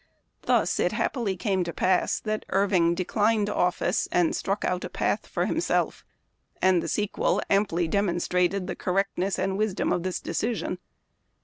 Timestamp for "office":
3.51-4.07